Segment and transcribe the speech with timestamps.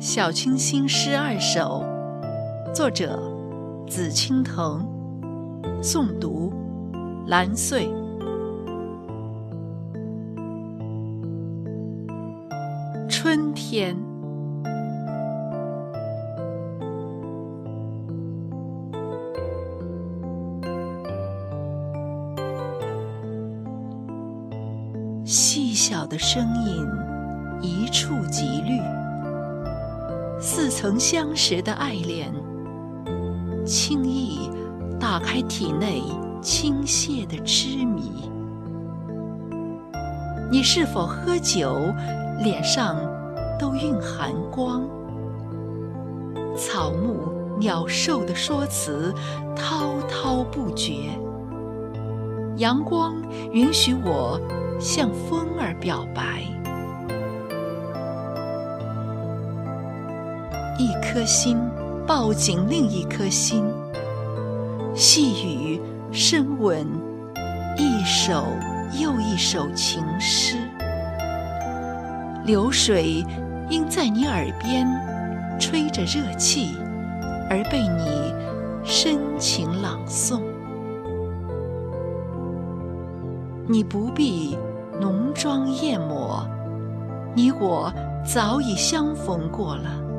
[0.00, 1.84] 小清新诗二首，
[2.72, 3.22] 作者
[3.86, 4.82] 紫青藤，
[5.82, 6.50] 诵读
[7.26, 7.86] 蓝穗。
[13.10, 13.94] 春天，
[25.26, 26.86] 细小的声音，
[27.60, 28.80] 一触即绿。
[30.40, 32.32] 似曾相识的爱恋，
[33.66, 34.50] 轻易
[34.98, 36.02] 打开体内
[36.40, 38.30] 倾泻的痴迷。
[40.50, 41.78] 你是否喝酒，
[42.42, 42.96] 脸上
[43.58, 44.82] 都蕴含光？
[46.56, 49.12] 草木鸟兽的说辞
[49.54, 50.94] 滔滔不绝。
[52.56, 53.14] 阳光
[53.52, 54.40] 允许我
[54.80, 56.44] 向风儿表白。
[60.78, 61.58] 一颗心
[62.06, 63.64] 抱紧另一颗心，
[64.94, 66.86] 细雨深吻
[67.76, 68.46] 一首
[68.98, 70.56] 又一首情诗。
[72.44, 73.24] 流水
[73.68, 74.88] 因在你耳边
[75.58, 76.76] 吹着热气，
[77.48, 78.34] 而被你
[78.82, 80.40] 深情朗诵。
[83.68, 84.58] 你不必
[85.00, 86.44] 浓妆艳抹，
[87.34, 87.92] 你我
[88.24, 90.09] 早已相逢过了。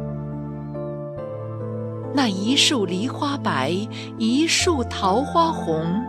[2.13, 3.71] 那一树梨花白，
[4.17, 6.03] 一树桃花红，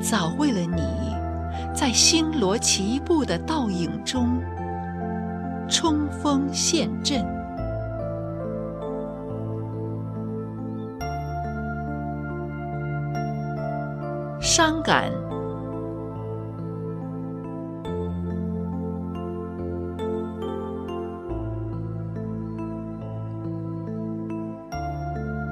[0.00, 0.82] 早为了你，
[1.74, 4.40] 在星罗棋布的倒影中
[5.68, 7.24] 冲锋陷阵。
[14.40, 15.29] 伤感。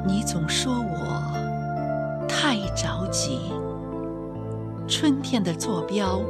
[0.06, 3.52] 你总说我太着急，
[4.86, 6.20] 春天的坐标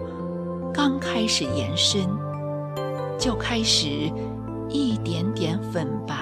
[0.72, 2.02] 刚开始延伸，
[3.18, 4.10] 就开始
[4.68, 6.14] 一点点粉白，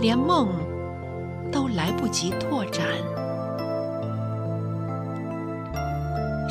[0.00, 0.48] 连梦
[1.50, 2.86] 都来不及拓展。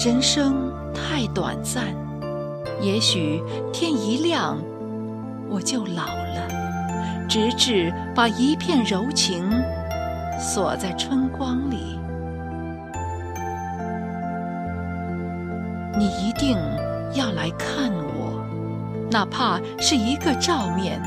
[0.03, 1.95] 人生太短暂，
[2.81, 3.41] 也许
[3.72, 4.57] 天一亮
[5.50, 6.62] 我就老了。
[7.33, 9.49] 直至把一片柔情
[10.39, 11.99] 锁在春光里，
[15.97, 16.59] 你一定
[17.16, 18.45] 要来看我，
[19.09, 21.01] 哪怕是一个照面。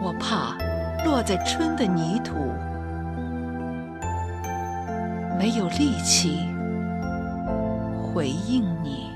[0.00, 0.56] 我怕
[1.04, 2.36] 落在春的泥土，
[5.36, 6.48] 没有力气
[8.00, 9.10] 回应你。